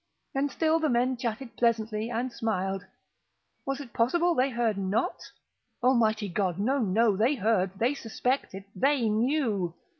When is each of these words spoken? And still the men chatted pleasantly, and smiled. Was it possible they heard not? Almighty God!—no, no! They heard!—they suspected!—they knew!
And 0.33 0.49
still 0.49 0.79
the 0.79 0.89
men 0.89 1.15
chatted 1.15 1.55
pleasantly, 1.55 2.09
and 2.09 2.33
smiled. 2.33 2.87
Was 3.67 3.79
it 3.79 3.93
possible 3.93 4.33
they 4.33 4.49
heard 4.49 4.75
not? 4.75 5.31
Almighty 5.83 6.27
God!—no, 6.27 6.79
no! 6.79 7.15
They 7.15 7.35
heard!—they 7.35 7.93
suspected!—they 7.93 9.09
knew! 9.09 9.75